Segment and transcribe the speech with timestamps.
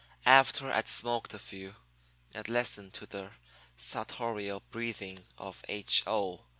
[0.25, 1.75] "After I'd smoked a few,
[2.33, 3.33] and listened to the
[3.77, 6.01] sartorial breathing of H.
[6.07, 6.43] O.